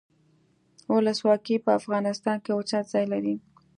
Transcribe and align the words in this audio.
ولسواکي 0.95 1.55
په 1.65 1.71
افغانستان 1.79 2.37
کې 2.43 2.51
اوچت 2.55 2.85
ځای 2.93 3.05
لري. 3.13 3.35